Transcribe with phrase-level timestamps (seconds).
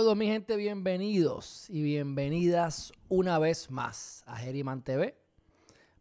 [0.00, 5.14] Saludos mi gente, bienvenidos y bienvenidas una vez más a Geriman TV.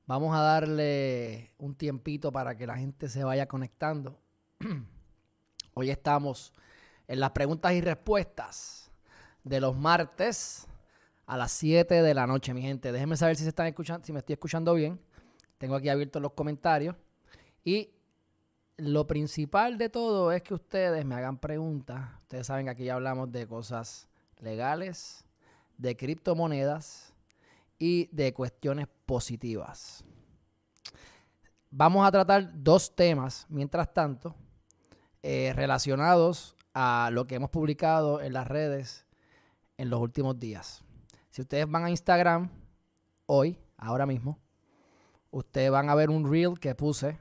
[0.05, 4.17] Vamos a darle un tiempito para que la gente se vaya conectando.
[5.73, 6.53] Hoy estamos
[7.09, 8.89] en las preguntas y respuestas
[9.43, 10.65] de los martes
[11.25, 12.93] a las 7 de la noche, mi gente.
[12.93, 14.97] Déjenme saber si se están escuchando, si me estoy escuchando bien.
[15.57, 16.95] Tengo aquí abiertos los comentarios
[17.65, 17.89] y
[18.79, 22.09] lo principal de todo es que ustedes me hagan preguntas.
[22.21, 24.07] Ustedes saben que aquí ya hablamos de cosas
[24.39, 25.25] legales,
[25.77, 27.13] de criptomonedas
[27.77, 30.03] y de cuestiones positivas.
[31.71, 34.35] Vamos a tratar dos temas, mientras tanto,
[35.21, 39.05] eh, relacionados a lo que hemos publicado en las redes
[39.77, 40.83] en los últimos días.
[41.29, 42.49] Si ustedes van a Instagram
[43.25, 44.39] hoy, ahora mismo,
[45.31, 47.19] ustedes van a ver un reel que puse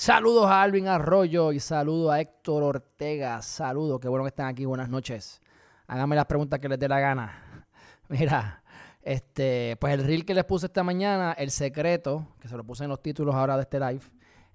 [0.00, 3.42] Saludos a Alvin Arroyo y saludos a Héctor Ortega.
[3.42, 4.64] Saludos, qué bueno que están aquí.
[4.64, 5.40] Buenas noches.
[5.88, 7.66] Háganme las preguntas que les dé la gana.
[8.08, 8.62] Mira,
[9.02, 12.84] este, pues el reel que les puse esta mañana, el secreto, que se lo puse
[12.84, 14.02] en los títulos ahora de este live,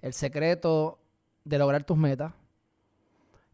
[0.00, 0.98] el secreto
[1.44, 2.32] de lograr tus metas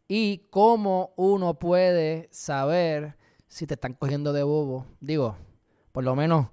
[0.06, 3.16] y cómo uno puede saber
[3.48, 4.86] si te están cogiendo de bobo.
[5.00, 5.36] Digo,
[5.90, 6.50] por lo menos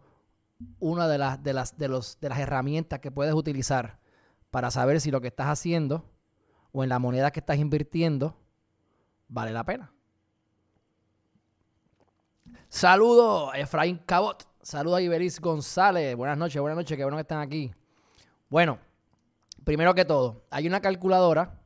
[0.79, 3.99] una de las, de las, de los, de las herramientas que puedes utilizar
[4.51, 6.05] para saber si lo que estás haciendo
[6.71, 8.37] o en la moneda que estás invirtiendo
[9.27, 9.91] vale la pena.
[12.69, 14.47] Saludos Efraín Cabot.
[14.61, 16.15] Saludos a Iberis González.
[16.15, 17.73] Buenas noches, buenas noches, qué bueno que están aquí.
[18.49, 18.79] Bueno,
[19.63, 21.61] primero que todo, hay una calculadora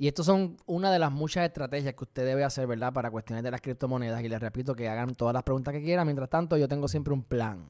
[0.00, 2.92] y estas son una de las muchas estrategias que usted debe hacer, ¿verdad?
[2.92, 4.22] Para cuestiones de las criptomonedas.
[4.22, 6.06] Y les repito que hagan todas las preguntas que quieran.
[6.06, 7.66] Mientras tanto, yo tengo siempre un plan.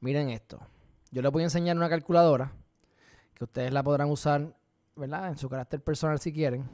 [0.00, 0.60] Miren esto.
[1.10, 2.52] Yo les voy a enseñar una calculadora
[3.44, 4.56] ustedes la podrán usar,
[4.96, 5.28] ¿verdad?
[5.28, 6.68] En su carácter personal si quieren.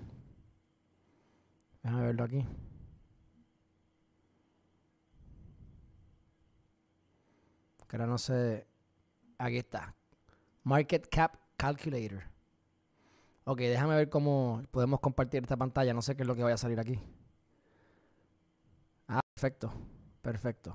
[1.82, 2.46] Déjame verlo aquí.
[7.88, 8.66] Que ahora no sé.
[9.38, 9.94] Aquí está.
[10.64, 12.22] Market Cap Calculator.
[13.44, 15.94] Ok, déjame ver cómo podemos compartir esta pantalla.
[15.94, 17.00] No sé qué es lo que vaya a salir aquí.
[19.06, 19.72] Ah, perfecto.
[20.20, 20.74] Perfecto.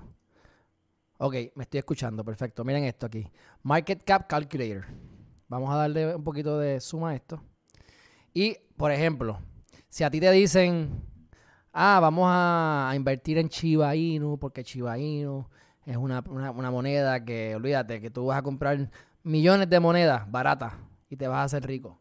[1.18, 2.24] Ok, me estoy escuchando.
[2.24, 2.64] Perfecto.
[2.64, 3.30] Miren esto aquí.
[3.62, 4.86] Market Cap Calculator.
[5.48, 7.42] Vamos a darle un poquito de suma a esto.
[8.32, 9.38] Y, por ejemplo,
[9.88, 11.02] si a ti te dicen,
[11.72, 15.46] ah, vamos a invertir en Chiba Inu, porque Chiba Inu
[15.84, 18.90] es una, moneda que, olvídate, que tú vas a comprar
[19.22, 20.72] millones de monedas baratas
[21.08, 21.98] y te vas a hacer rico.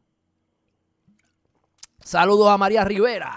[1.99, 3.31] Saludos a María Rivera.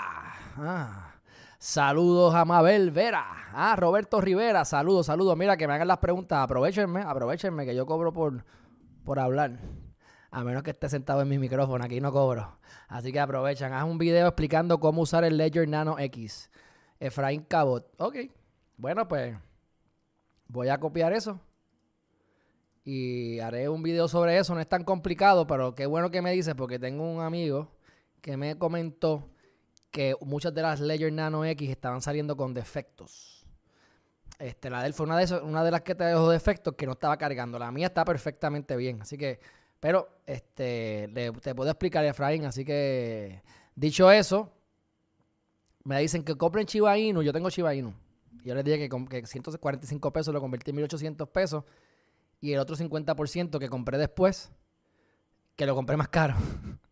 [0.56, 1.14] Ah,
[1.58, 3.24] saludos a Mabel Vera.
[3.52, 4.64] Ah, Roberto Rivera.
[4.64, 5.36] Saludos, saludos.
[5.36, 6.38] Mira, que me hagan las preguntas.
[6.38, 8.44] Aprovechenme, aprovechenme que yo cobro por,
[9.04, 9.58] por hablar
[10.30, 12.58] a menos que esté sentado en mi micrófono, aquí no cobro.
[12.88, 16.50] Así que aprovechan, haz un video explicando cómo usar el Ledger Nano X.
[16.98, 17.92] Efraín Cabot.
[17.98, 18.16] Ok,
[18.76, 19.36] bueno pues
[20.48, 21.40] voy a copiar eso
[22.84, 24.54] y haré un video sobre eso.
[24.54, 27.72] No es tan complicado, pero qué bueno que me dices porque tengo un amigo
[28.20, 29.28] que me comentó
[29.90, 33.44] que muchas de las Ledger Nano X estaban saliendo con defectos.
[34.38, 36.86] Este, la de él fue una de, una de las que te dejó defectos que
[36.86, 37.58] no estaba cargando.
[37.58, 39.02] La mía está perfectamente bien.
[39.02, 39.40] Así que
[39.80, 41.08] pero este,
[41.42, 42.44] te puedo explicar, Efraín.
[42.44, 43.42] Así que,
[43.74, 44.52] dicho eso,
[45.84, 47.22] me dicen que compren Chiba Inu.
[47.22, 47.94] Yo tengo Chiba Inu.
[48.44, 51.64] Yo les dije que, que 145 pesos lo convertí en 1800 pesos.
[52.40, 54.50] Y el otro 50% que compré después,
[55.56, 56.34] que lo compré más caro,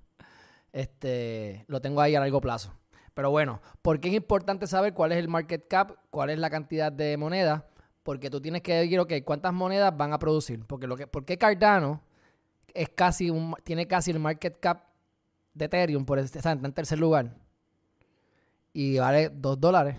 [0.72, 2.72] este, lo tengo ahí a largo plazo.
[3.14, 6.50] Pero bueno, ¿por qué es importante saber cuál es el market cap, cuál es la
[6.50, 7.68] cantidad de moneda?
[8.02, 10.64] Porque tú tienes que decir, ok, ¿cuántas monedas van a producir?
[10.66, 12.02] Porque lo que, ¿por qué Cardano
[12.74, 14.88] es casi un, tiene casi el market cap
[15.54, 17.36] de Ethereum, por está en tercer lugar.
[18.72, 19.96] Y vale 2 dólares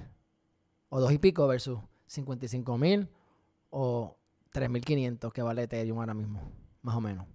[0.89, 3.09] o 2 y pico versus 55 mil
[3.69, 4.17] o
[4.53, 6.41] 3.500 que vale Ethereum ahora mismo,
[6.81, 7.25] más o menos.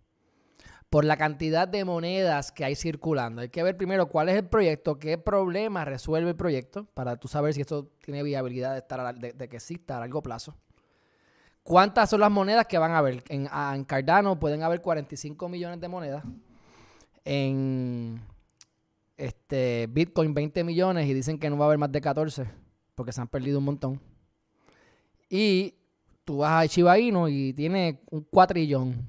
[0.90, 3.42] Por la cantidad de monedas que hay circulando.
[3.42, 7.28] Hay que ver primero cuál es el proyecto, qué problema resuelve el proyecto, para tú
[7.28, 10.56] saber si esto tiene viabilidad de, estar de que exista a largo plazo.
[11.62, 13.22] ¿Cuántas son las monedas que van a haber?
[13.28, 13.46] En,
[13.84, 16.24] Cardano pueden haber 45 millones de monedas.
[17.24, 18.20] En
[19.16, 22.50] este, Bitcoin 20 millones y dicen que no va a haber más de 14
[22.94, 24.00] porque se han perdido un montón.
[25.28, 25.74] Y
[26.24, 29.06] tú vas a Shiba y tiene un cuatrillón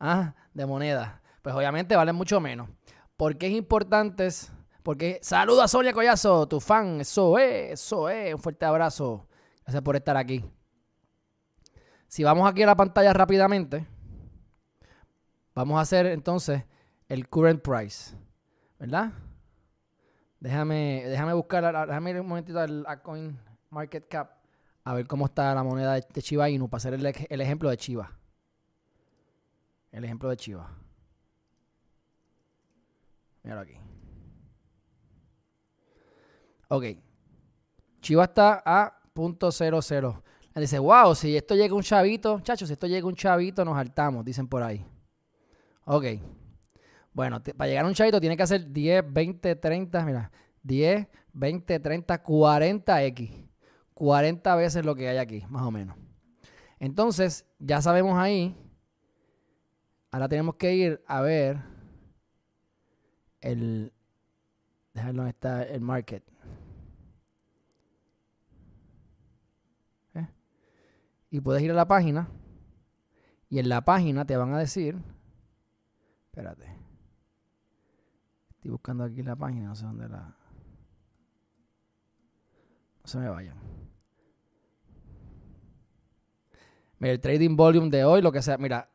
[0.00, 1.12] ah, de monedas.
[1.42, 2.68] Pues obviamente valen mucho menos.
[3.16, 4.28] ¿Por qué es importante?
[4.82, 7.00] Porque saluda a Sonia Collazo, tu fan.
[7.00, 8.34] Eso es, eso es.
[8.34, 9.26] Un fuerte abrazo.
[9.62, 10.44] Gracias por estar aquí.
[12.14, 13.84] Si vamos aquí a la pantalla rápidamente,
[15.52, 16.62] vamos a hacer entonces
[17.08, 18.14] el current price,
[18.78, 19.12] ¿verdad?
[20.38, 23.36] Déjame, déjame buscar, déjame ir un momentito al Coin
[23.68, 24.30] Market Cap
[24.84, 27.78] a ver cómo está la moneda de, Chiva Inu para hacer el, el ejemplo de
[27.78, 28.12] Chiva.
[29.90, 30.70] El ejemplo de Chiva.
[33.42, 33.76] Míralo aquí.
[36.68, 36.84] Ok.
[38.00, 40.22] Chiva está a .00.
[40.54, 44.24] Dice, wow, si esto llega un chavito, chachos, si esto llega un chavito, nos saltamos,
[44.24, 44.86] dicen por ahí.
[45.84, 46.04] Ok.
[47.12, 50.30] Bueno, para llegar a un chavito tiene que hacer 10, 20, 30, mira,
[50.62, 53.48] 10, 20, 30, 40x.
[53.94, 55.96] 40 veces lo que hay aquí, más o menos.
[56.78, 58.56] Entonces, ya sabemos ahí.
[60.10, 61.58] Ahora tenemos que ir a ver
[63.40, 63.92] el.
[64.92, 66.22] Donde está el market.
[71.34, 72.28] Y puedes ir a la página.
[73.48, 74.96] Y en la página te van a decir.
[76.26, 76.64] Espérate.
[78.50, 80.36] Estoy buscando aquí la página, no sé dónde la.
[83.02, 83.56] No se me vayan.
[87.00, 88.56] Mira, el trading volume de hoy, lo que sea.
[88.56, 88.88] Mira,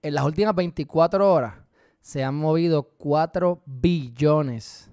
[0.00, 1.54] en las últimas 24 horas
[2.00, 4.90] se han movido 4 billones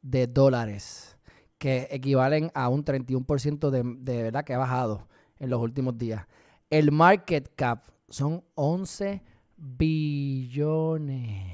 [0.00, 1.18] de dólares,
[1.58, 5.08] que equivalen a un 31% de, de verdad que ha bajado
[5.38, 6.26] en los últimos días.
[6.70, 9.22] El market cap son 11
[9.56, 11.44] billones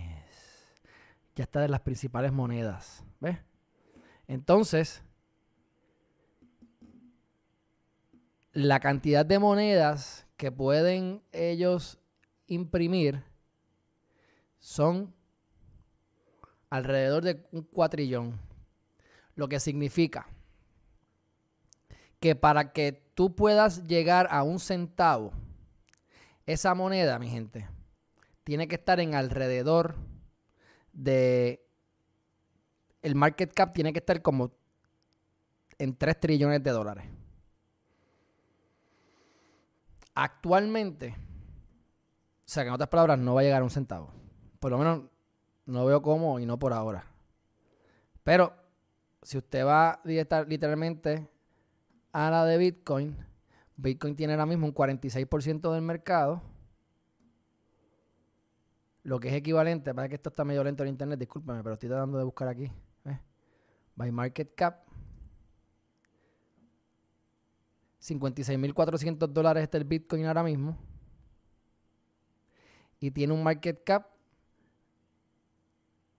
[1.41, 3.03] ya está de las principales monedas.
[3.19, 3.39] ¿Ves?
[4.29, 5.03] Entonces,
[8.53, 11.99] la cantidad de monedas que pueden ellos
[12.47, 13.25] imprimir
[14.59, 15.15] son
[16.69, 18.39] alrededor de un cuatrillón.
[19.35, 20.27] Lo que significa
[22.19, 25.35] que para que tú puedas llegar a un centavo,
[26.47, 27.69] esa moneda, mi gente,
[28.45, 29.95] tiene que estar en alrededor
[30.95, 31.69] de
[33.03, 34.53] el market cap tiene que estar como
[35.77, 37.05] en 3 trillones de dólares.
[40.15, 44.15] Actualmente, o sea que en otras palabras, no va a llegar a un centavo.
[44.61, 45.03] Por lo menos
[45.67, 47.05] no veo cómo y no por ahora.
[48.25, 48.55] Pero
[49.21, 51.29] si usted va literalmente
[52.13, 53.17] a la de Bitcoin,
[53.77, 56.43] Bitcoin tiene ahora mismo un 46% del mercado
[59.03, 61.89] lo que es equivalente, para que esto está medio lento en internet, discúlpame, pero estoy
[61.89, 62.71] tratando de buscar aquí.
[63.05, 63.19] ¿eh?
[63.97, 64.85] By market cap.
[68.01, 70.77] 56.400 dólares está el Bitcoin ahora mismo.
[72.99, 74.09] Y tiene un market cap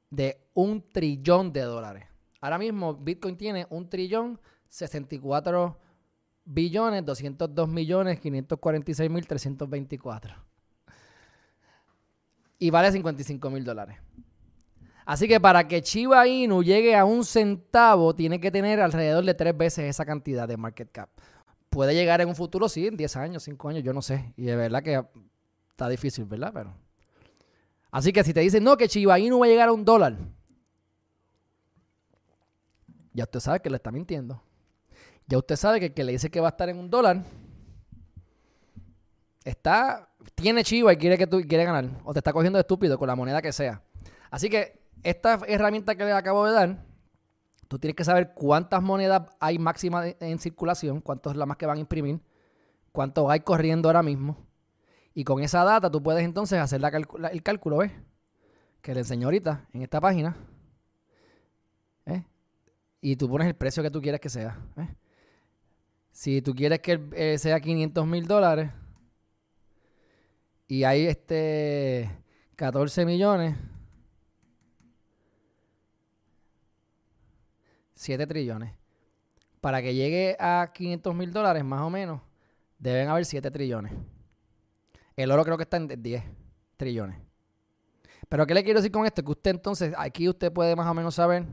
[0.10, 2.06] de un trillón de dólares.
[2.40, 4.40] Ahora mismo Bitcoin tiene un trillón
[4.72, 5.78] 64
[6.46, 10.34] billones 202 millones 546 mil 324
[12.58, 13.98] y vale 55 mil dólares.
[15.06, 19.34] Así que para que Chiba Inu llegue a un centavo, tiene que tener alrededor de
[19.34, 21.10] tres veces esa cantidad de market cap.
[21.70, 24.34] Puede llegar en un futuro, sí, en 10 años, 5 años, yo no sé.
[24.38, 25.04] Y de verdad que
[25.72, 26.52] está difícil, ¿verdad?
[26.54, 26.74] Pero.
[27.90, 30.18] Así que si te dicen, no, que Chiba Inu va a llegar a un dólar,
[33.12, 34.42] ya usted sabe que le está mintiendo.
[35.32, 37.24] Ya usted sabe que el que le dice que va a estar en un dólar
[39.46, 43.00] está tiene chiva y quiere que tú quiere ganar o te está cogiendo de estúpido
[43.00, 43.82] con la moneda que sea.
[44.30, 46.84] Así que esta herramienta que le acabo de dar,
[47.70, 51.66] tú tienes que saber cuántas monedas hay máxima en circulación, cuántas es la más que
[51.66, 52.20] van a imprimir,
[52.92, 54.36] cuánto hay corriendo ahora mismo.
[55.14, 56.82] Y con esa data tú puedes entonces hacer
[57.32, 57.94] el cálculo, ¿ves?
[58.82, 60.36] Que le enseño ahorita en esta página.
[62.06, 62.26] ¿eh?
[63.00, 64.60] Y tú pones el precio que tú quieres que sea.
[66.12, 68.72] Si tú quieres que eh, sea 500 mil dólares,
[70.68, 72.10] y hay este
[72.56, 73.58] 14 millones.
[77.96, 78.74] 7 trillones.
[79.60, 82.22] Para que llegue a 500 mil dólares, más o menos,
[82.80, 83.92] deben haber 7 trillones.
[85.18, 86.24] El oro creo que está en 10
[86.78, 87.20] trillones.
[88.30, 89.24] Pero ¿qué le quiero decir con esto?
[89.24, 91.46] Que usted entonces, aquí usted puede más o menos saber,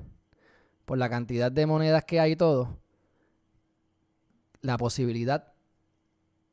[0.85, 2.79] por la cantidad de monedas que hay y todo,
[4.61, 5.53] la posibilidad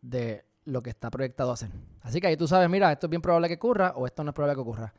[0.02, 1.70] de lo que está proyectado hacer.
[2.02, 4.32] Así que ahí tú sabes, mira, esto es bien probable que ocurra o esto no
[4.32, 4.94] es probable que ocurra.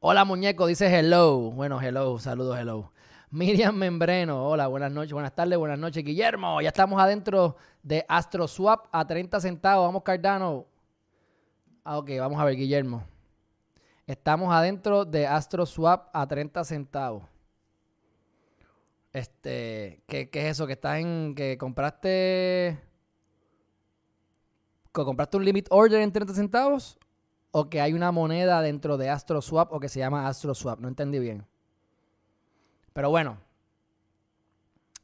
[0.00, 1.50] Hola muñeco, dice hello.
[1.50, 2.92] Bueno, hello, saludos, hello.
[3.30, 6.04] Miriam Membreno, hola, buenas noches, buenas tardes, buenas noches.
[6.04, 9.86] Guillermo, ya estamos adentro de AstroSwap a 30 centavos.
[9.86, 10.66] Vamos, Cardano.
[11.82, 13.04] Ah, ok, vamos a ver, Guillermo.
[14.06, 17.24] Estamos adentro de AstroSwap a 30 centavos.
[19.16, 20.66] Este, ¿qué, ¿qué, es eso?
[20.66, 22.78] Que estás en, que compraste
[24.92, 26.98] que compraste un limit order en 30 centavos
[27.50, 30.80] o que hay una moneda dentro de AstroSwap o que se llama AstroSwap.
[30.80, 31.46] No entendí bien.
[32.92, 33.38] Pero bueno,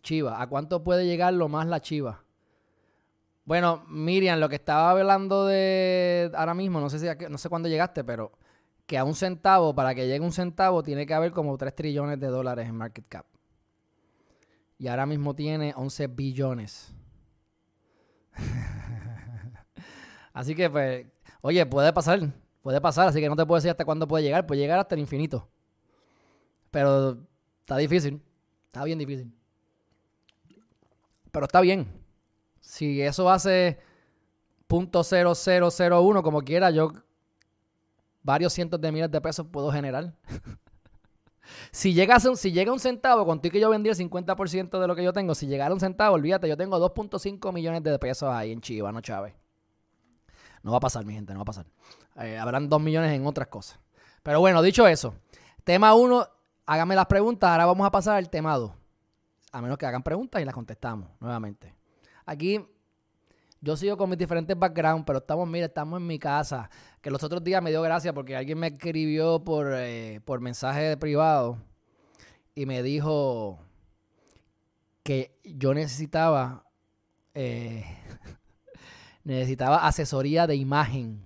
[0.02, 0.42] Chiva.
[0.42, 2.22] ¿A cuánto puede llegar lo más la chiva?
[3.46, 7.70] Bueno, Miriam, lo que estaba hablando de ahora mismo, no sé si no sé cuándo
[7.70, 8.32] llegaste, pero
[8.86, 12.20] que a un centavo, para que llegue un centavo, tiene que haber como 3 trillones
[12.20, 13.31] de dólares en market cap.
[14.82, 16.92] Y ahora mismo tiene 11 billones.
[20.32, 21.06] así que, pues,
[21.40, 24.44] oye, puede pasar, puede pasar, así que no te puedo decir hasta cuándo puede llegar,
[24.44, 25.48] puede llegar hasta el infinito.
[26.72, 27.16] Pero
[27.60, 28.20] está difícil,
[28.66, 29.32] está bien difícil.
[31.30, 31.86] Pero está bien
[32.60, 33.78] si eso hace
[34.68, 36.90] .0001 como quiera, yo
[38.24, 40.16] varios cientos de miles de pesos puedo generar.
[41.70, 44.94] si, llega un, si llega un centavo, contigo que yo vendí el 50% de lo
[44.94, 48.52] que yo tengo, si llegara un centavo, olvídate, yo tengo 2.5 millones de pesos ahí
[48.52, 49.34] en Chiva, no Chávez.
[50.62, 51.66] No va a pasar, mi gente, no va a pasar.
[52.16, 53.78] Eh, habrán 2 millones en otras cosas.
[54.22, 55.14] Pero bueno, dicho eso,
[55.64, 56.28] tema 1,
[56.66, 58.70] háganme las preguntas, ahora vamos a pasar al tema 2.
[59.52, 61.74] A menos que hagan preguntas y las contestamos nuevamente.
[62.24, 62.64] Aquí
[63.62, 66.68] yo sigo con mis diferentes backgrounds, pero estamos, mira, estamos en mi casa.
[67.00, 70.96] Que los otros días me dio gracia porque alguien me escribió por, eh, por mensaje
[70.96, 71.58] privado
[72.56, 73.60] y me dijo
[75.04, 76.64] que yo necesitaba
[77.34, 77.84] eh,
[79.24, 81.24] necesitaba asesoría de imagen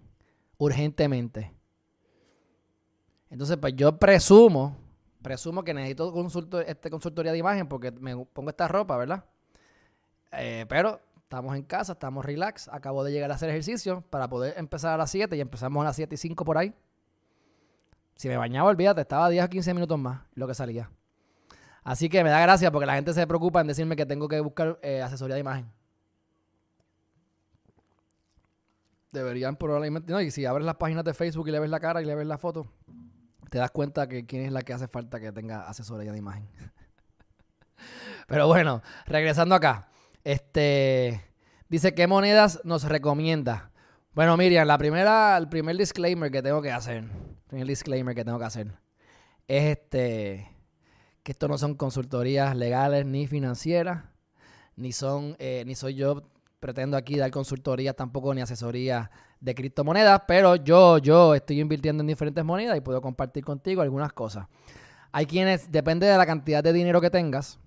[0.59, 1.53] urgentemente.
[3.31, 4.77] Entonces, pues yo presumo,
[5.23, 9.25] presumo que necesito consultor, este consultoría de imagen porque me pongo esta ropa, ¿verdad?
[10.33, 12.69] Eh, pero estamos en casa, estamos relax.
[12.69, 15.87] Acabo de llegar a hacer ejercicio para poder empezar a las 7 y empezamos a
[15.87, 16.73] las 7 y 5 por ahí.
[18.15, 20.89] Si me bañaba, olvídate, estaba 10 o 15 minutos más lo que salía.
[21.83, 24.39] Así que me da gracia porque la gente se preocupa en decirme que tengo que
[24.41, 25.71] buscar eh, asesoría de imagen.
[29.11, 30.13] Deberían probablemente.
[30.13, 32.15] No, y si abres las páginas de Facebook y le ves la cara y le
[32.15, 32.67] ves la foto,
[33.51, 36.49] te das cuenta que quién es la que hace falta que tenga asesoría de imagen.
[38.29, 39.89] Pero bueno, regresando acá.
[40.27, 41.23] Este
[41.69, 43.71] dice, ¿qué monedas nos recomienda?
[44.13, 48.25] Bueno, Miriam, la primera, el primer disclaimer que tengo que hacer, el primer disclaimer que
[48.25, 48.73] tengo que hacer,
[49.47, 50.51] es este
[51.23, 54.03] que esto no son consultorías legales ni financieras,
[54.75, 56.29] ni son, eh, ni soy yo
[56.59, 62.09] pretendo aquí dar consultorías tampoco ni asesoría de criptomonedas, pero yo, yo estoy invirtiendo en
[62.09, 64.49] diferentes monedas y puedo compartir contigo algunas cosas.
[65.13, 67.61] Hay quienes, depende de la cantidad de dinero que tengas,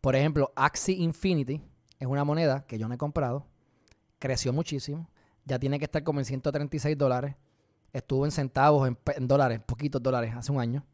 [0.00, 1.62] por ejemplo, Axie Infinity,
[2.04, 3.46] es una moneda que yo no he comprado.
[4.18, 5.08] Creció muchísimo.
[5.44, 7.34] Ya tiene que estar como en 136 dólares.
[7.92, 10.84] Estuvo en centavos, en, dólares, poquitos dólares, hace un año.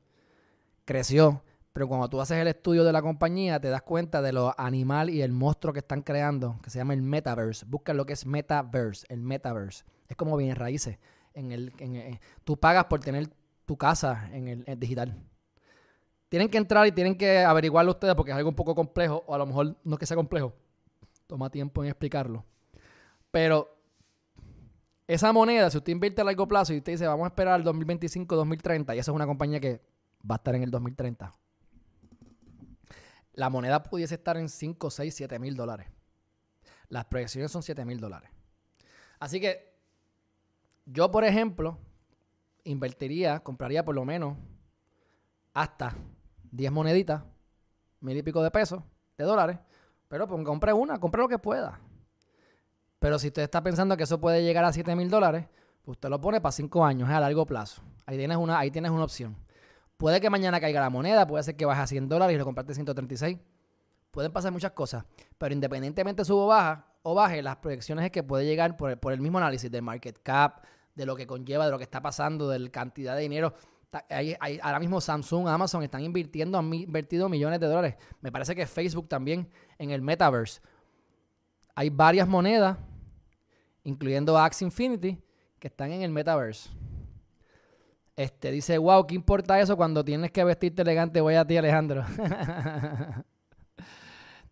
[0.85, 1.43] Creció.
[1.73, 5.09] Pero cuando tú haces el estudio de la compañía, te das cuenta de lo animal
[5.09, 7.65] y el monstruo que están creando, que se llama el metaverse.
[7.67, 9.85] Busca lo que es metaverse, el metaverse.
[10.09, 10.99] Es como bien raíces.
[11.33, 13.29] En el, eh, tú pagas por tener
[13.67, 15.17] tu casa en el digital.
[16.31, 19.35] Tienen que entrar y tienen que averiguarlo ustedes porque es algo un poco complejo, o
[19.35, 20.55] a lo mejor no es que sea complejo,
[21.31, 22.45] Toma tiempo en explicarlo.
[23.31, 23.81] Pero
[25.07, 27.63] esa moneda, si usted invierte a largo plazo y usted dice, vamos a esperar al
[27.63, 29.81] 2025, 2030, y esa es una compañía que
[30.29, 31.33] va a estar en el 2030,
[33.35, 35.87] la moneda pudiese estar en 5, 6, 7 mil dólares.
[36.89, 38.29] Las proyecciones son 7 mil dólares.
[39.21, 39.73] Así que
[40.85, 41.79] yo, por ejemplo,
[42.65, 44.37] invertiría, compraría por lo menos
[45.55, 45.95] hasta
[46.51, 47.23] 10 moneditas,
[48.01, 48.83] mil y pico de pesos,
[49.17, 49.61] de dólares,
[50.11, 51.79] pero pues compre una, compre lo que pueda.
[52.99, 55.47] Pero si usted está pensando que eso puede llegar a 7 mil dólares,
[55.85, 57.81] pues usted lo pone para 5 años, es a largo plazo.
[58.07, 59.37] Ahí tienes, una, ahí tienes una opción.
[59.97, 62.45] Puede que mañana caiga la moneda, puede ser que baje a 100 dólares y lo
[62.45, 63.39] compraste 136.
[64.11, 65.05] Pueden pasar muchas cosas,
[65.39, 69.13] pero independientemente suba o baja o baje, las proyecciones es que puede llegar por, por
[69.13, 70.65] el mismo análisis del market cap,
[70.97, 73.55] de lo que conlleva, de lo que está pasando, de la cantidad de dinero
[74.63, 77.97] ahora mismo Samsung, Amazon están invirtiendo, han invertido millones de dólares.
[78.21, 80.61] Me parece que Facebook también en el metaverse.
[81.75, 82.77] Hay varias monedas,
[83.85, 85.19] incluyendo Axie Infinity,
[85.59, 86.71] que están en el metaverse.
[88.17, 91.21] Este dice, wow, ¿qué importa eso cuando tienes que vestirte elegante?
[91.21, 92.05] Voy a ti, Alejandro.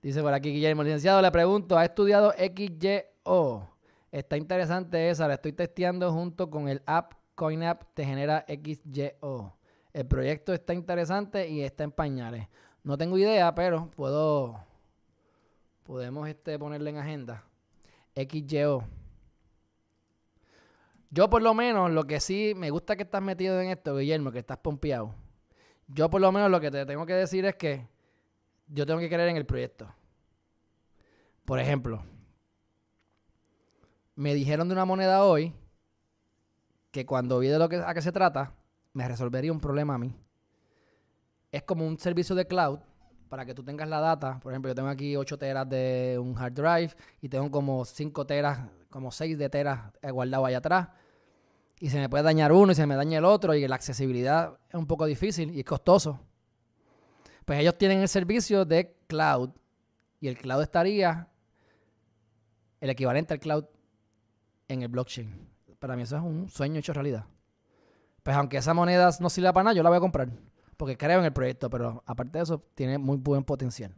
[0.03, 3.69] dice por aquí Guillermo, licenciado, le pregunto, ¿ha estudiado XYO?
[4.11, 9.57] Está interesante esa, la estoy testeando junto con el app CoinApp te genera XYO.
[9.93, 12.49] El proyecto está interesante y está en pañales.
[12.83, 14.59] No tengo idea, pero puedo.
[15.85, 17.45] Podemos este, ponerle en agenda.
[18.17, 18.83] XYO.
[21.11, 24.33] Yo, por lo menos, lo que sí me gusta que estás metido en esto, Guillermo,
[24.33, 25.15] que estás pompeado.
[25.87, 27.87] Yo, por lo menos, lo que te tengo que decir es que
[28.67, 29.95] yo tengo que creer en el proyecto.
[31.45, 32.03] Por ejemplo,
[34.17, 35.55] me dijeron de una moneda hoy
[36.91, 38.53] que cuando vi de lo que, a qué se trata,
[38.93, 40.15] me resolvería un problema a mí.
[41.53, 42.79] Es como un servicio de cloud
[43.29, 44.41] para que tú tengas la data.
[44.41, 46.91] Por ejemplo, yo tengo aquí 8 teras de un hard drive
[47.21, 50.89] y tengo como 5 teras, como 6 de teras guardado allá atrás.
[51.81, 54.59] Y se me puede dañar uno y se me daña el otro y la accesibilidad
[54.69, 56.21] es un poco difícil y es costoso.
[57.45, 59.51] Pues ellos tienen el servicio de cloud
[60.21, 61.29] y el cloud estaría
[62.81, 63.65] el equivalente al cloud
[64.67, 65.49] en el blockchain.
[65.79, 67.27] Para mí eso es un sueño hecho realidad.
[68.23, 70.29] Pues aunque esa moneda no sirva para nada, yo la voy a comprar
[70.79, 73.93] porque creo en el proyecto, pero aparte de eso, tiene muy buen potencial.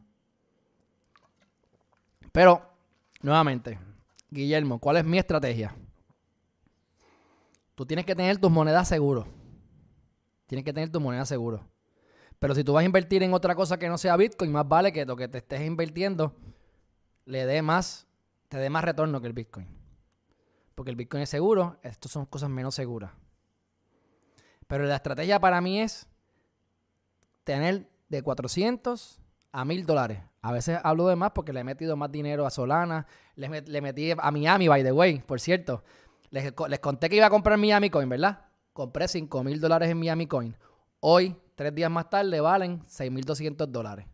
[2.33, 2.73] Pero,
[3.21, 3.79] nuevamente,
[4.31, 5.77] Guillermo, ¿cuál es mi estrategia?
[7.75, 9.27] Tú tienes que tener tus monedas seguros.
[10.47, 11.61] Tienes que tener tus monedas seguros.
[12.39, 14.91] Pero si tú vas a invertir en otra cosa que no sea Bitcoin, más vale
[14.91, 16.35] que lo que te estés invirtiendo
[17.27, 18.07] le dé más,
[18.49, 19.69] te dé más retorno que el Bitcoin.
[20.81, 23.13] Porque el Bitcoin es seguro, estas son cosas menos seguras.
[24.67, 26.09] Pero la estrategia para mí es
[27.45, 29.21] tener de 400
[29.53, 30.23] a 1000 dólares.
[30.41, 33.07] A veces hablo de más porque le he metido más dinero a Solana.
[33.35, 33.51] Le,
[33.83, 35.85] metí a Miami, by the way, por cierto.
[36.31, 38.47] Les, conté que iba a comprar Miami Coin, ¿verdad?
[38.73, 40.57] Compré 5 mil dólares en Miami Coin.
[41.01, 44.07] Hoy, tres días más tarde, valen 6.200 dólares.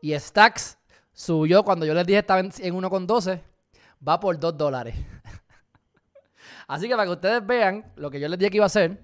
[0.00, 0.78] Y Stacks
[1.12, 3.42] subió cuando yo les dije estaba en 1,12,
[4.06, 4.94] va por 2 dólares.
[6.70, 9.02] Así que para que ustedes vean lo que yo les dije que iba a hacer,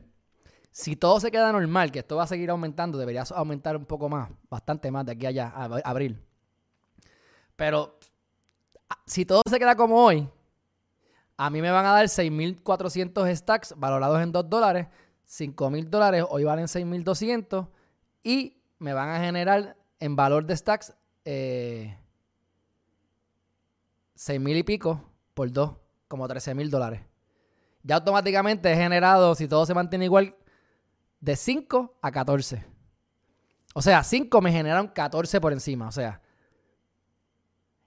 [0.70, 4.08] si todo se queda normal, que esto va a seguir aumentando, debería aumentar un poco
[4.08, 6.22] más, bastante más de aquí a allá, a abril.
[7.56, 7.98] Pero
[9.04, 10.28] si todo se queda como hoy,
[11.36, 14.86] a mí me van a dar 6.400 stacks valorados en 2 dólares,
[15.28, 17.66] 5.000 dólares hoy valen 6.200
[18.22, 21.98] y me van a generar en valor de stacks eh,
[24.14, 25.02] 6.000 y pico
[25.34, 25.72] por 2,
[26.06, 27.15] como 13.000 dólares.
[27.86, 30.34] Ya automáticamente he generado, si todo se mantiene igual,
[31.20, 32.64] de 5 a 14.
[33.74, 35.86] O sea, 5 me generan 14 por encima.
[35.86, 36.20] O sea,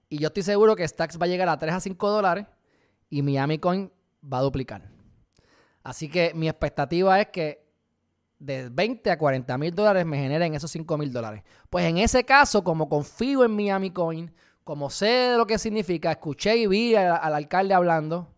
[0.07, 2.45] y yo estoy seguro que Stacks va a llegar a 3 a 5 dólares
[3.09, 3.91] y Miami Coin
[4.23, 4.89] va a duplicar.
[5.83, 7.67] Así que mi expectativa es que
[8.39, 11.43] de 20 a 40 mil dólares me generen esos 5 mil dólares.
[11.69, 14.33] Pues en ese caso, como confío en Miami Coin,
[14.63, 18.33] como sé de lo que significa, escuché y vi al alcalde hablando,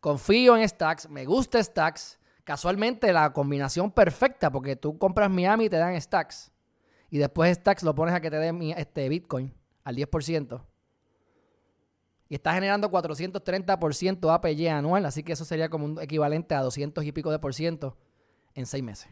[0.00, 5.68] confío en Stacks, me gusta Stacks, casualmente la combinación perfecta, porque tú compras Miami y
[5.68, 6.52] te dan stacks.
[7.10, 10.64] Y después stacks lo pones a que te den este Bitcoin al 10%.
[12.28, 17.04] Y está generando 430% APY anual, así que eso sería como un equivalente a 200
[17.04, 17.96] y pico de por ciento
[18.54, 19.08] en seis meses.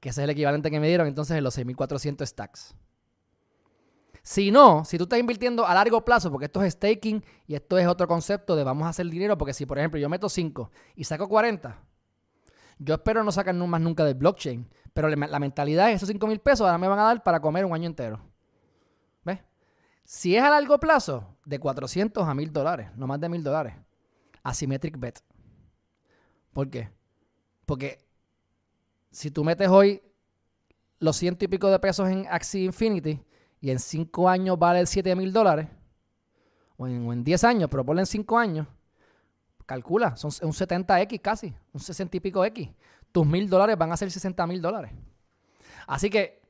[0.00, 2.74] Que ese es el equivalente que me dieron entonces en los 6.400 stacks.
[4.28, 7.78] Si no, si tú estás invirtiendo a largo plazo, porque esto es staking y esto
[7.78, 10.70] es otro concepto de vamos a hacer dinero, porque si por ejemplo yo meto 5
[10.96, 11.80] y saco 40,
[12.78, 16.40] yo espero no sacar más nunca del blockchain, pero la mentalidad es esos 5 mil
[16.40, 18.20] pesos ahora me van a dar para comer un año entero.
[19.24, 19.38] ¿Ves?
[20.04, 23.76] Si es a largo plazo, de 400 a 1000 dólares, no más de 1000 dólares.
[24.42, 25.20] Asymmetric bet.
[26.52, 26.90] ¿Por qué?
[27.64, 28.04] Porque
[29.10, 30.02] si tú metes hoy
[30.98, 33.22] los ciento y pico de pesos en Axie Infinity,
[33.60, 35.68] y en 5 años vale 7 mil dólares,
[36.76, 38.66] o en, 10 años, pero ponle en 5 años,
[39.66, 42.70] calcula, son un 70X casi, un 60 y pico X.
[43.10, 44.92] Tus mil dólares van a ser 60 mil dólares.
[45.86, 46.40] Así que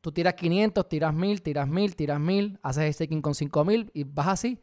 [0.00, 4.28] tú tiras 500, tiras 1000, tiras 1000, tiras 1000, haces staking con 5000 y vas
[4.28, 4.60] así.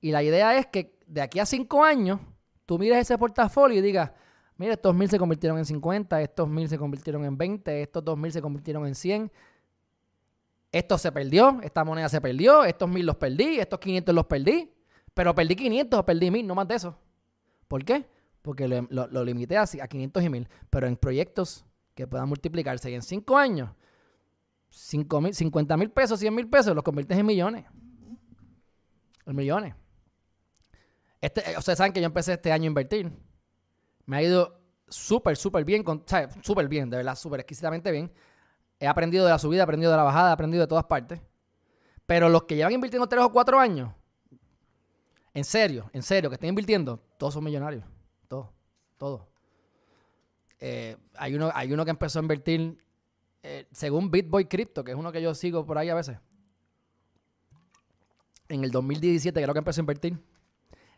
[0.00, 2.20] Y la idea es que de aquí a 5 años,
[2.66, 4.12] tú mires ese portafolio y digas,
[4.56, 8.32] mira, estos 1000 se convirtieron en 50, estos 1000 se convirtieron en 20, estos 2000
[8.32, 9.30] se convirtieron en 100
[10.74, 14.72] esto se perdió, esta moneda se perdió, estos mil los perdí, estos 500 los perdí,
[15.14, 16.98] pero perdí 500 o perdí mil, no más de eso.
[17.68, 18.04] ¿Por qué?
[18.42, 23.02] Porque lo, limité a, 500 y mil, pero en proyectos que puedan multiplicarse y en
[23.02, 23.70] 5 años,
[24.70, 27.66] 5 50 mil pesos, 100 mil pesos, los conviertes en millones.
[29.26, 29.76] En millones.
[31.20, 33.12] Este, eh, ustedes saben que yo empecé este año a invertir.
[34.06, 35.84] Me ha ido súper, súper bien,
[36.42, 38.10] súper bien, de verdad, súper exquisitamente bien.
[38.78, 41.20] He aprendido de la subida, he aprendido de la bajada, he aprendido de todas partes.
[42.06, 43.92] Pero los que llevan invirtiendo tres o cuatro años,
[45.32, 47.84] en serio, en serio, que estén invirtiendo, todos son millonarios.
[48.28, 48.48] Todos,
[48.98, 49.22] todos.
[50.60, 52.78] Eh, hay, uno, hay uno que empezó a invertir,
[53.42, 56.18] eh, según BitBoy Crypto, que es uno que yo sigo por ahí a veces.
[58.48, 60.18] En el 2017 creo que empezó a invertir.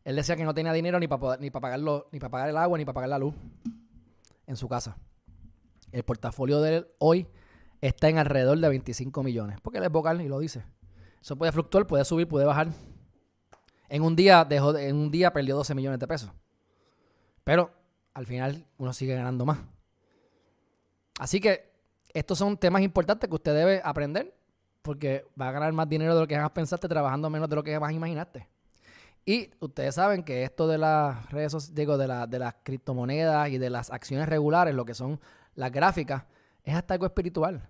[0.05, 2.57] Él decía que no tenía dinero ni para ni para pagarlo, ni para pagar el
[2.57, 3.35] agua, ni para pagar la luz
[4.47, 4.97] en su casa.
[5.91, 7.27] El portafolio de él hoy
[7.87, 9.59] está en alrededor de 25 millones.
[9.63, 10.65] Porque él es vocal y lo dice.
[11.21, 12.69] Eso puede fluctuar, puede subir, puede bajar.
[13.89, 16.31] En un día dejó, en un día perdió 12 millones de pesos.
[17.45, 17.71] Pero
[18.15, 19.59] al final uno sigue ganando más.
[21.19, 21.73] Así que
[22.13, 24.35] estos son temas importantes que usted debe aprender
[24.83, 27.63] porque va a ganar más dinero de lo que jamás pensaste trabajando menos de lo
[27.63, 28.49] que jamás imaginaste.
[29.25, 33.71] Y ustedes saben que esto de las redes digo, de, de las criptomonedas y de
[33.71, 35.21] las acciones regulares, lo que son
[35.57, 36.25] las gráficas,
[36.63, 37.69] es hasta algo espiritual.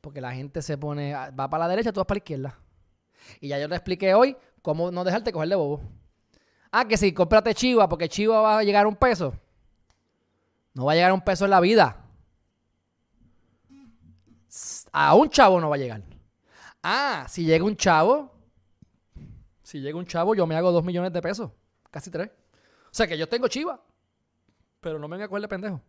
[0.00, 2.58] Porque la gente se pone, va para la derecha, tú vas para la izquierda.
[3.40, 5.82] Y ya yo te expliqué hoy cómo no dejarte coger de bobo.
[6.70, 9.34] Ah, que si cómprate Chiva, porque Chiva va a llegar a un peso.
[10.74, 12.04] No va a llegar a un peso en la vida.
[14.92, 16.02] A un chavo no va a llegar.
[16.82, 18.30] Ah, si llega un chavo,
[19.62, 21.50] si llega un chavo, yo me hago dos millones de pesos.
[21.90, 22.30] Casi tres.
[22.90, 23.82] O sea que yo tengo chiva.
[24.80, 25.80] Pero no me venga a coger de pendejo.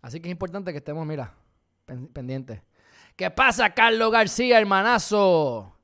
[0.00, 1.34] Así que es importante que estemos, mira,
[1.84, 2.62] pendientes.
[3.16, 5.76] ¿Qué pasa, Carlos García, hermanazo?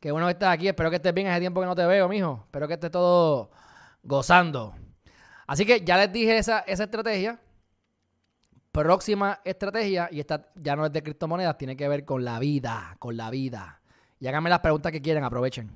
[0.00, 0.68] Qué bueno que estás aquí.
[0.68, 2.42] Espero que estés bien hace tiempo que no te veo, mijo.
[2.44, 3.50] Espero que estés todo
[4.02, 4.74] gozando.
[5.46, 7.40] Así que ya les dije esa, esa estrategia.
[8.70, 12.96] Próxima estrategia, y esta ya no es de criptomonedas, tiene que ver con la vida,
[12.98, 13.80] con la vida.
[14.20, 15.70] Y háganme las preguntas que quieran, aprovechen.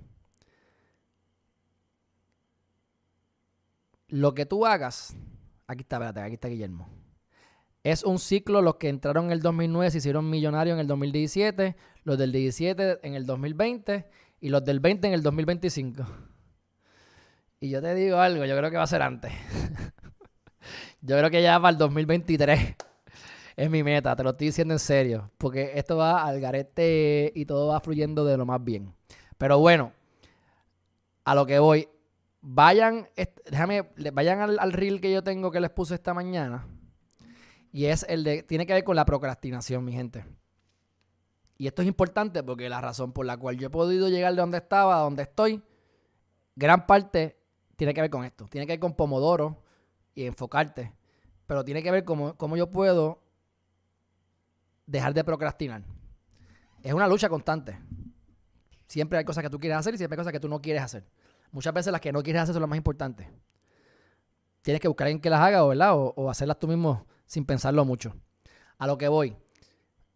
[4.08, 5.16] Lo que tú hagas,
[5.66, 6.88] aquí está, espérate, aquí está Guillermo.
[7.82, 11.76] Es un ciclo, los que entraron en el 2009 se hicieron millonarios en el 2017,
[12.04, 14.06] los del 17 en el 2020
[14.40, 16.04] y los del 20 en el 2025.
[17.60, 19.32] Y yo te digo algo, yo creo que va a ser antes.
[21.00, 22.76] yo creo que ya para el 2023
[23.56, 27.46] es mi meta, te lo estoy diciendo en serio, porque esto va al garete y
[27.46, 28.94] todo va fluyendo de lo más bien.
[29.38, 29.92] Pero bueno,
[31.24, 31.88] a lo que voy,
[32.42, 33.08] vayan,
[33.50, 36.66] déjame, vayan al, al reel que yo tengo que les puse esta mañana.
[37.72, 40.24] Y es el de, tiene que ver con la procrastinación, mi gente.
[41.56, 44.40] Y esto es importante porque la razón por la cual yo he podido llegar de
[44.40, 45.62] donde estaba a donde estoy,
[46.56, 47.38] gran parte
[47.76, 48.46] tiene que ver con esto.
[48.48, 49.62] Tiene que ver con Pomodoro
[50.14, 50.92] y enfocarte.
[51.46, 53.22] Pero tiene que ver con cómo yo puedo
[54.86, 55.84] dejar de procrastinar.
[56.82, 57.78] Es una lucha constante.
[58.86, 60.82] Siempre hay cosas que tú quieres hacer y siempre hay cosas que tú no quieres
[60.82, 61.04] hacer.
[61.52, 63.28] Muchas veces las que no quieres hacer son las más importantes.
[64.62, 65.94] Tienes que buscar a alguien que las haga, ¿verdad?
[65.94, 68.12] O, o hacerlas tú mismo sin pensarlo mucho.
[68.78, 69.36] A lo que voy.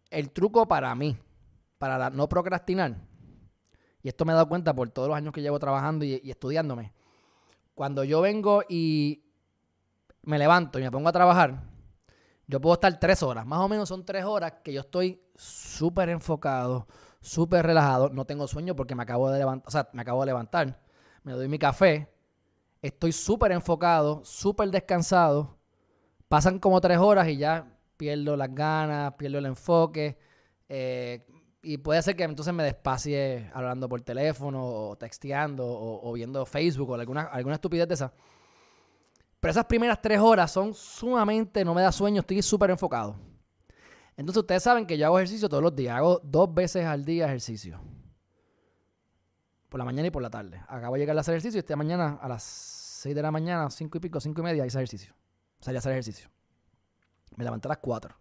[0.09, 1.17] El truco para mí,
[1.77, 2.97] para no procrastinar,
[4.03, 6.91] y esto me he dado cuenta por todos los años que llevo trabajando y estudiándome,
[7.73, 9.23] cuando yo vengo y
[10.23, 11.63] me levanto y me pongo a trabajar,
[12.47, 16.09] yo puedo estar tres horas, más o menos son tres horas que yo estoy súper
[16.09, 16.85] enfocado,
[17.21, 20.25] súper relajado, no tengo sueño porque me acabo de levantar, o sea, me acabo de
[20.27, 20.81] levantar,
[21.23, 22.13] me doy mi café,
[22.81, 25.57] estoy súper enfocado, súper descansado,
[26.27, 30.17] pasan como tres horas y ya pierdo las ganas, pierdo el enfoque,
[30.67, 31.25] eh,
[31.65, 36.91] y puede ser que entonces me despacie hablando por teléfono o texteando o, viendo Facebook
[36.91, 38.13] o alguna, alguna estupidez de esa.
[39.39, 43.15] Pero esas primeras tres horas son sumamente, no me da sueño, estoy súper enfocado.
[44.15, 47.25] Entonces ustedes saben que yo hago ejercicio todos los días, hago dos veces al día
[47.25, 47.81] ejercicio.
[49.67, 50.61] Por la mañana y por la tarde.
[50.67, 53.69] Acabo de llegar a hacer ejercicio y esta mañana a las seis de la mañana,
[53.71, 55.15] cinco y pico, cinco y media hice ejercicio.
[55.59, 56.29] Salí a hacer ejercicio.
[57.35, 58.15] Me levanté a las cuatro.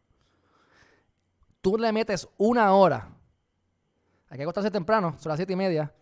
[1.60, 3.08] Tú le metes una hora.
[4.28, 5.94] Hay que acostarse temprano, son las siete y media.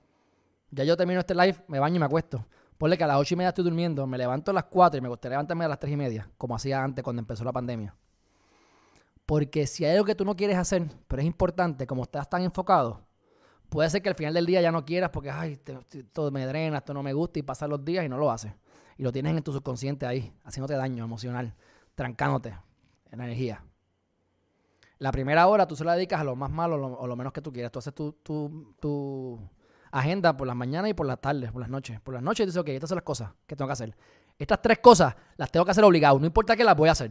[0.71, 2.47] Ya yo termino este live, me baño y me acuesto.
[2.79, 5.01] Ponle que a las ocho y media estoy durmiendo, me levanto a las cuatro y
[5.01, 7.95] me gustaría levantarme a las tres y media, como hacía antes cuando empezó la pandemia.
[9.27, 12.43] Porque si hay algo que tú no quieres hacer, pero es importante, como estás tan
[12.43, 13.07] enfocado,
[13.69, 16.79] puede ser que al final del día ya no quieras porque, ay, esto me drena,
[16.79, 18.53] esto no me gusta y pasan los días y no lo haces.
[19.03, 21.57] Y lo tienes en tu subconsciente ahí, haciéndote daño emocional,
[21.97, 22.57] trancándote
[23.11, 23.65] en energía.
[24.99, 27.41] La primera hora tú se la dedicas a lo más malo o lo, menos que
[27.41, 27.73] tú quieras.
[27.73, 29.41] Tú haces tu, tu, tu
[29.91, 32.01] agenda por las mañanas y por las tardes, por las noches.
[32.01, 33.97] Por las noches dices, ok, estas son las cosas que tengo que hacer.
[34.39, 37.11] Estas tres cosas las tengo que hacer obligado, no importa que las voy a hacer.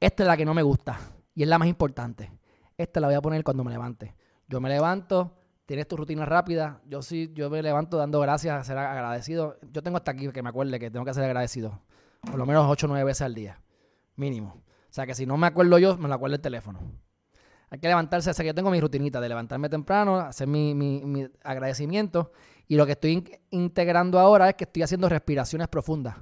[0.00, 0.98] Esta es la que no me gusta
[1.34, 2.32] y es la más importante.
[2.78, 4.16] Esta la voy a poner cuando me levante.
[4.48, 6.80] Yo me levanto, tienes tu rutina rápida.
[6.86, 9.58] Yo sí, yo me levanto dando gracias, ser agradecido.
[9.70, 11.80] Yo tengo hasta aquí que me acuerde que tengo que ser agradecido.
[12.20, 13.60] Por lo menos 8 o 9 veces al día.
[14.16, 14.62] Mínimo.
[14.92, 16.78] O sea que si no me acuerdo yo, me lo acuerdo el teléfono.
[17.70, 21.26] Hay que levantarse, o sea, yo tengo mi rutinita de levantarme temprano, hacer mi, mi,
[21.42, 22.32] agradecimiento.
[22.68, 26.16] Y lo que estoy integrando ahora es que estoy haciendo respiraciones profundas.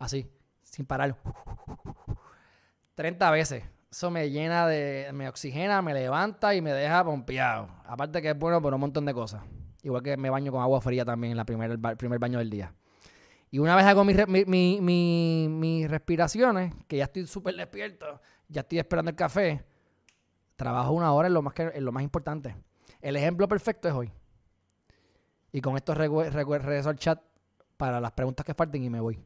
[0.00, 0.28] Así,
[0.64, 1.16] sin parar.
[2.96, 3.62] 30 veces.
[3.92, 5.10] Eso me llena de.
[5.12, 7.68] me oxigena, me levanta y me deja pompeado.
[7.84, 9.42] Aparte que es bueno por un montón de cosas.
[9.82, 12.48] Igual que me baño con agua fría también en la primer, el primer baño del
[12.48, 12.72] día.
[13.50, 19.10] Y una vez hago mis mi, respiraciones, que ya estoy súper despierto, ya estoy esperando
[19.10, 19.62] el café,
[20.56, 22.56] trabajo una hora en lo más, que, en lo más importante.
[23.02, 24.10] El ejemplo perfecto es hoy.
[25.52, 27.20] Y con esto regreso al chat
[27.76, 29.22] para las preguntas que falten y me voy.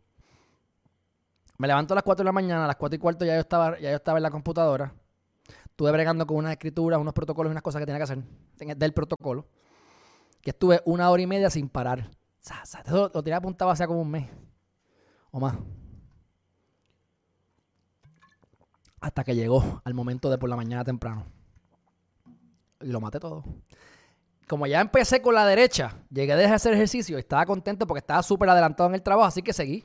[1.58, 3.40] Me levanto a las 4 de la mañana, a las 4 y cuarto ya yo
[3.40, 4.92] estaba, ya yo estaba en la computadora.
[5.64, 8.24] Estuve bregando con unas escrituras, unos protocolos y unas cosas que tenía que hacer
[8.76, 9.46] del protocolo.
[10.40, 12.10] Que estuve una hora y media sin parar.
[12.90, 14.30] Lo tenía apuntado hace como un mes
[15.30, 15.56] o más.
[19.00, 21.26] Hasta que llegó al momento de por la mañana temprano.
[22.80, 23.44] Y lo maté todo.
[24.48, 28.22] Como ya empecé con la derecha, llegué a hacer ejercicio y estaba contento porque estaba
[28.22, 29.84] súper adelantado en el trabajo, así que seguí.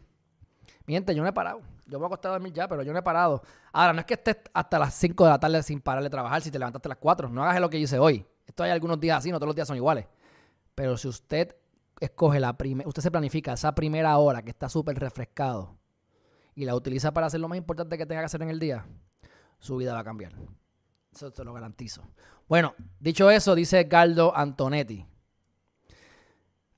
[0.92, 1.62] Yo no he parado.
[1.88, 3.42] Yo me he acostado a dormir ya, pero yo no he parado.
[3.72, 6.42] Ahora, no es que estés hasta las 5 de la tarde sin parar de trabajar
[6.42, 7.30] si te levantaste a las 4.
[7.30, 8.26] No hagas lo que hice hoy.
[8.46, 10.08] Esto hay algunos días así, no todos los días son iguales.
[10.76, 11.56] Pero si usted
[12.00, 15.78] escoge la primera, usted se planifica esa primera hora que está súper refrescado
[16.56, 18.86] y la utiliza para hacer lo más importante que tenga que hacer en el día,
[19.60, 20.34] su vida va a cambiar.
[21.14, 22.04] Eso te lo garantizo.
[22.48, 25.06] Bueno, dicho eso, dice Galdo Antonetti.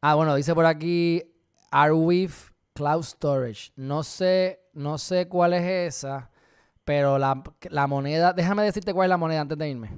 [0.01, 1.23] Ah, bueno, dice por aquí
[1.71, 2.33] Arweave
[2.73, 3.71] Cloud Storage.
[3.75, 6.29] No sé, no sé cuál es esa,
[6.83, 9.91] pero la, la, moneda, déjame decirte cuál es la moneda antes de irme.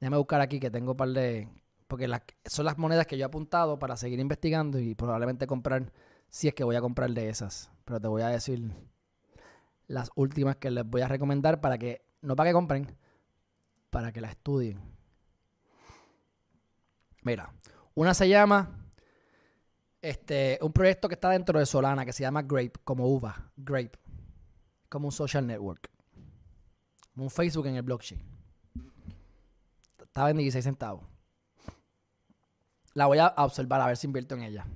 [0.00, 1.48] Déjame buscar aquí que tengo un par de,
[1.86, 2.08] porque
[2.46, 5.92] son las monedas que yo he apuntado para seguir investigando y probablemente comprar,
[6.28, 7.70] si es que voy a comprar de esas.
[7.84, 8.72] Pero te voy a decir
[9.86, 12.96] las últimas que les voy a recomendar para que, no para que compren,
[13.90, 14.80] para que la estudien.
[17.22, 17.54] Mira,
[17.94, 18.83] una se llama,
[20.04, 23.98] este, un proyecto que está dentro de Solana que se llama Grape, como uva, Grape,
[24.88, 25.90] como un social network,
[27.12, 28.22] como un Facebook en el blockchain.
[30.02, 31.14] Estaba en 16 centavos
[32.94, 34.66] la voy a observar a ver si invierto en ella.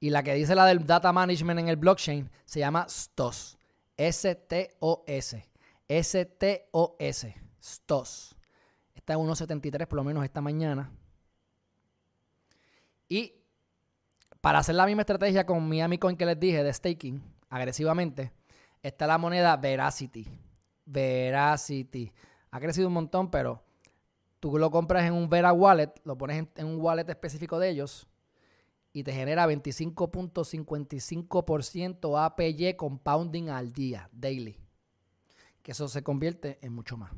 [0.00, 3.56] Y la que dice la del data management en el blockchain se llama STOS.
[3.96, 5.48] S-T-O-S.
[5.88, 7.34] S-T-O-S.
[7.62, 8.36] STOS.
[8.94, 10.90] Está en 1.73 por lo menos esta mañana.
[13.08, 13.34] Y
[14.44, 18.32] para hacer la misma estrategia con Miami Coin que les dije de staking agresivamente,
[18.82, 20.26] está la moneda Veracity.
[20.84, 22.12] Veracity.
[22.50, 23.64] Ha crecido un montón, pero
[24.44, 28.06] Tú lo compras en un Vera Wallet, lo pones en, un wallet específico de ellos
[28.92, 34.58] y te genera 25.55% APY compounding al día, daily.
[35.62, 37.10] Que eso se convierte en mucho más.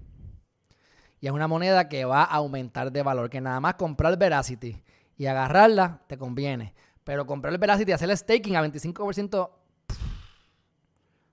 [1.19, 4.81] Y es una moneda que va a aumentar de valor, que nada más comprar Veracity
[5.17, 6.75] y agarrarla te conviene.
[7.07, 9.51] Pero comprar el Veracity y hacer el staking a 25%,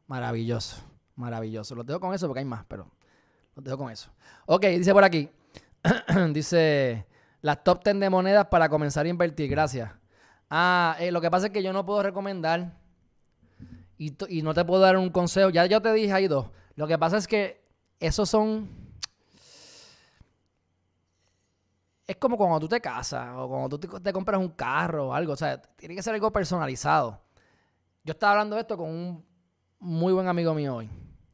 [0.05, 0.83] maravilloso,
[1.15, 1.73] maravilloso.
[1.73, 2.91] Lo dejo con eso porque hay más, pero
[3.55, 4.11] lo dejo con eso.
[4.45, 5.31] Ok, dice por aquí.
[6.31, 7.07] Dice,
[7.41, 9.49] las top 10 de monedas para comenzar a invertir.
[9.49, 9.89] Gracias.
[10.47, 12.77] Ah, eh, lo que pasa es que yo no puedo recomendar
[13.97, 15.49] y, y, no te puedo dar un consejo.
[15.49, 16.51] Ya yo te dije ahí dos.
[16.75, 17.65] Lo que pasa es que
[17.99, 18.82] esos son...
[22.05, 25.33] Es como cuando tú te casas o cuando tú te, compras un carro o algo.
[25.33, 27.21] O sea, tiene que ser algo personalizado.
[28.03, 29.25] Yo estaba hablando de esto con un
[29.79, 30.89] muy buen amigo mío hoy.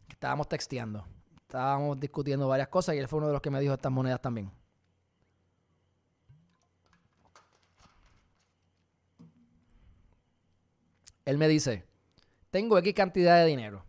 [0.10, 1.06] estábamos texteando
[1.50, 4.22] estábamos discutiendo varias cosas y él fue uno de los que me dijo estas monedas
[4.22, 4.52] también.
[11.26, 11.88] Él me dice,
[12.52, 13.84] tengo X cantidad de dinero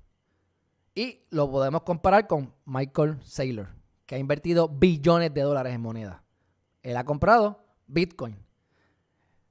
[0.95, 3.69] y lo podemos comparar con Michael Saylor,
[4.07, 6.23] que ha invertido billones de dólares en monedas.
[6.83, 8.37] Él ha comprado Bitcoin.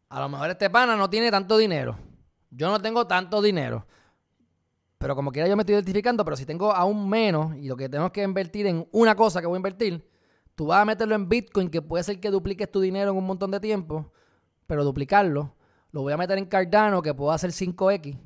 [0.10, 1.98] A lo mejor este pana no tiene tanto dinero.
[2.50, 3.86] Yo no tengo tanto dinero.
[4.98, 7.88] Pero como quiera yo me estoy identificando, pero si tengo aún menos y lo que
[7.88, 10.10] tengo que invertir en una cosa que voy a invertir,
[10.56, 13.26] tú vas a meterlo en Bitcoin, que puede ser que dupliques tu dinero en un
[13.26, 14.12] montón de tiempo,
[14.68, 15.56] pero duplicarlo,
[15.92, 18.20] lo voy a meter en Cardano, que puedo hacer 5X,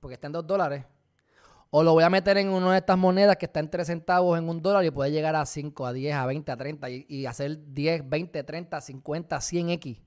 [0.00, 0.84] porque está en 2 dólares.
[1.72, 4.36] O lo voy a meter en una de estas monedas que está en 3 centavos
[4.36, 7.26] en un dólar y puede llegar a 5, a 10, a 20, a 30 y,
[7.26, 10.00] hacer 10, 20, 30, 50, 100X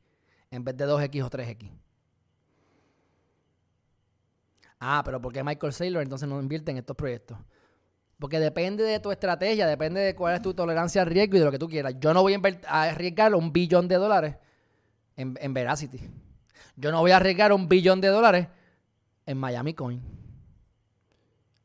[0.52, 1.72] en vez de 2X o 3X.
[4.78, 7.38] Ah, pero ¿por qué Michael Saylor entonces no invierte en estos proyectos?
[8.20, 11.46] Porque depende de tu estrategia, depende de cuál es tu tolerancia al riesgo y de
[11.46, 11.96] lo que tú quieras.
[11.98, 14.36] Yo no voy a, arriesgar un billón de dólares
[15.16, 16.10] en, en, Veracity.
[16.76, 18.48] Yo no voy a arriesgar un billón de dólares
[19.26, 20.23] en Miami Coin.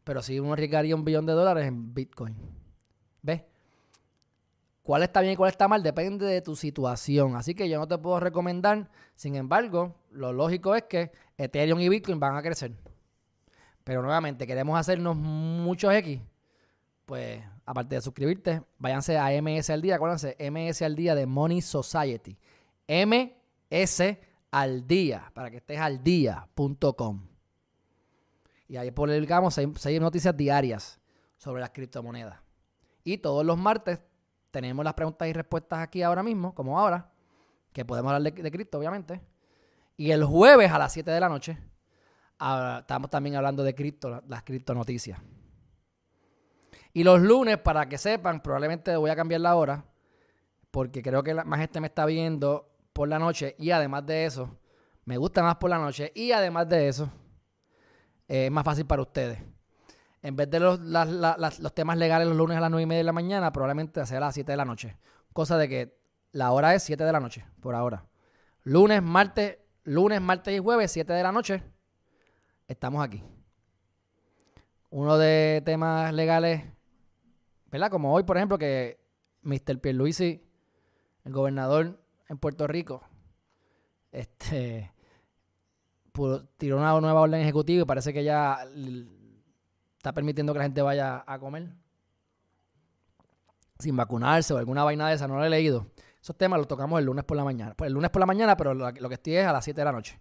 [0.09, 2.35] Pero sí uno arriesgaría un billón de dólares en Bitcoin.
[3.21, 3.43] ¿Ves?
[4.83, 5.83] ¿Cuál está bien y cuál está mal?
[5.83, 7.37] Depende de tu situación.
[7.37, 8.91] Así que yo no te puedo recomendar.
[9.17, 12.73] Sin embargo, lo lógico es que Ethereum y Bitcoin van a crecer.
[13.85, 16.23] Pero nuevamente, queremos hacernos muchos X.
[17.05, 19.97] Pues, aparte de suscribirte, váyanse a MS al día.
[19.97, 22.39] Acuérdense, MS al día de Money Society.
[22.89, 24.17] MS
[24.53, 27.38] al día, para que estés al día.com.
[28.69, 31.01] Y ahí publicamos seis, seis noticias diarias
[31.39, 32.39] sobre las criptomonedas.
[33.03, 33.99] Y todos los martes
[34.51, 37.11] tenemos las preguntas y respuestas aquí ahora mismo, como ahora,
[37.73, 39.21] que podemos hablar de, cripto, obviamente.
[39.97, 41.59] Y el jueves a las 7 de la noche
[42.79, 45.19] estamos también hablando de cripto, las criptonoticias.
[46.93, 49.85] Y los lunes, para que sepan, probablemente voy a cambiar la hora,
[50.71, 54.59] porque creo que más gente me está viendo por la noche y además de eso,
[55.05, 57.11] me gusta más por la noche y además de eso,
[58.29, 59.39] es más fácil para ustedes.
[60.23, 63.05] En vez de los, los, temas legales los lunes a las 9 y media de
[63.05, 64.97] la mañana, probablemente sea a las 7 de la noche.
[65.33, 65.99] Cosa de que
[66.33, 68.05] la hora es 7 de la noche, por ahora.
[68.65, 71.63] Lunes, martes, lunes, martes y jueves, 7 de la noche,
[72.67, 73.25] estamos aquí.
[74.91, 76.65] Uno de temas legales,
[77.71, 77.91] ¿verdad?
[77.91, 79.01] Como hoy, por ejemplo, que
[79.43, 79.81] Mr.
[79.81, 80.43] Pierluisi,
[81.25, 83.03] el gobernador en Puerto Rico,
[84.13, 84.93] este,
[86.57, 88.67] tiró una nueva orden ejecutiva y parece que ya
[89.97, 91.69] está permitiendo que la gente vaya a comer
[93.79, 95.87] sin vacunarse o alguna vaina de esa, no lo he leído.
[96.21, 97.75] Esos temas los tocamos el lunes por la mañana.
[97.75, 99.85] Pues el lunes por la mañana, pero lo, que estoy es a las 7 de
[99.85, 100.21] la noche.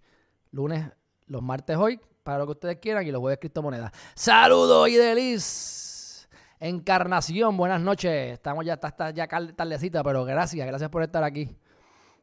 [0.52, 0.90] Lunes,
[1.26, 3.92] los martes hoy, para lo que ustedes quieran, y los jueves criptomonedas.
[4.16, 6.30] Saludos y delis.
[6.60, 8.34] Encarnación, buenas noches.
[8.34, 11.58] Estamos ya, está, ya tardecita, pero gracias, gracias por estar aquí.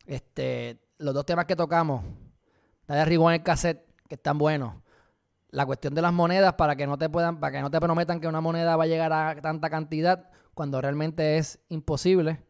[0.07, 2.05] Este, los dos temas que tocamos,
[2.87, 4.75] dale en el cassette, que están buenos
[5.55, 8.21] la cuestión de las monedas para que no te puedan, para que no te prometan
[8.21, 12.43] que una moneda va a llegar a tanta cantidad cuando realmente es imposible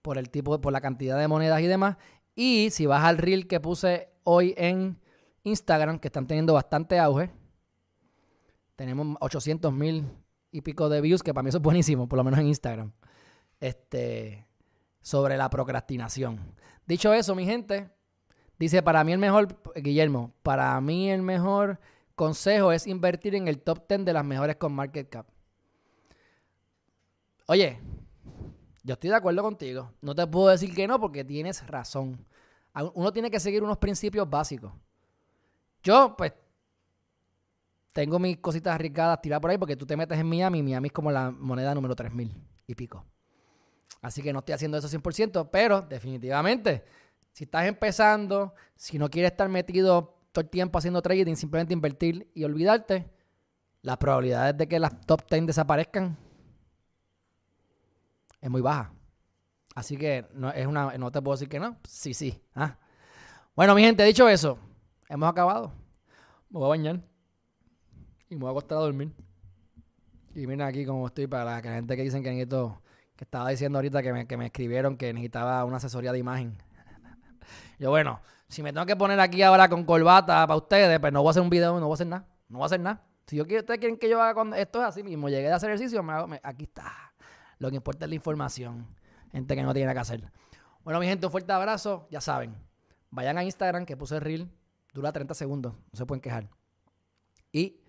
[0.00, 1.98] por el tipo, por la cantidad de monedas y demás.
[2.34, 4.98] Y si vas al reel que puse hoy en
[5.42, 7.30] Instagram, que están teniendo bastante auge,
[8.76, 10.06] tenemos 800 mil
[10.50, 12.92] y pico de views, que para mí eso es buenísimo, por lo menos en Instagram.
[13.60, 14.46] Este,
[15.02, 16.54] sobre la procrastinación.
[16.86, 17.90] Dicho eso, mi gente,
[18.58, 21.80] dice, para mí el mejor, Guillermo, para mí el mejor
[22.14, 25.26] consejo es invertir en el top 10 de las mejores con market cap.
[27.46, 27.80] Oye,
[28.82, 29.92] yo estoy de acuerdo contigo.
[30.00, 32.26] No te puedo decir que no porque tienes razón.
[32.94, 34.72] Uno tiene que seguir unos principios básicos.
[35.82, 36.32] Yo, pues,
[37.92, 40.62] tengo mis cositas arriesgadas tiradas por ahí porque tú te metes en Miami.
[40.62, 42.34] Miami es como la moneda número 3000
[42.66, 43.04] y pico.
[44.00, 46.84] Así que no estoy haciendo eso 100%, pero definitivamente,
[47.38, 52.28] si estás empezando, si no quieres estar metido todo el tiempo haciendo trading, simplemente invertir
[52.34, 53.08] y olvidarte,
[53.80, 56.18] las probabilidades de que las top 10 desaparezcan
[58.40, 58.92] es muy baja.
[59.76, 61.76] Así que no, es una, no te puedo decir que no.
[61.84, 62.42] Sí, sí.
[62.56, 62.76] ¿ah?
[63.54, 64.58] Bueno, mi gente, dicho eso,
[65.08, 65.72] hemos acabado.
[66.50, 67.00] Me voy a bañar.
[68.30, 69.12] Y me voy a acostar a dormir.
[70.34, 72.82] Y mira aquí como estoy para la gente que dicen que necesito,
[73.14, 76.67] que estaba diciendo ahorita que me, que me escribieron que necesitaba una asesoría de imagen.
[77.78, 81.22] Yo, bueno, si me tengo que poner aquí ahora con corbata para ustedes, pues no
[81.22, 82.26] voy a hacer un video, no voy a hacer nada.
[82.48, 83.04] No voy a hacer nada.
[83.26, 85.56] Si yo quiero, ustedes quieren que yo haga cuando esto es así mismo, llegué a
[85.56, 87.12] hacer ejercicio, me hago, aquí está.
[87.58, 88.86] Lo que importa es la información.
[89.32, 90.32] Gente que no tiene nada que hacer.
[90.82, 92.08] Bueno, mi gente, un fuerte abrazo.
[92.10, 92.56] Ya saben,
[93.10, 94.50] vayan a Instagram que puse el reel.
[94.94, 95.74] Dura 30 segundos.
[95.74, 96.48] No se pueden quejar.
[97.52, 97.80] Y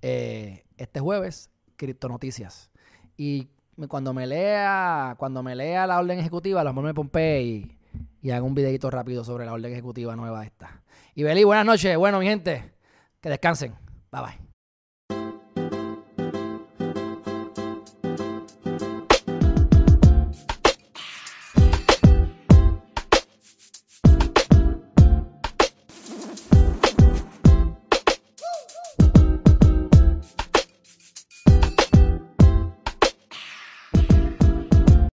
[0.00, 2.70] eh, este jueves, Criptonoticias.
[3.16, 3.50] Y
[3.88, 7.78] cuando me lea, cuando me lea la orden ejecutiva, a lo mejor me pompe
[8.22, 10.82] y hago un videito rápido sobre la orden ejecutiva nueva esta.
[11.14, 11.96] Y Beli, buenas noches.
[11.96, 12.72] Bueno, mi gente,
[13.20, 13.74] que descansen.
[14.10, 14.51] Bye bye.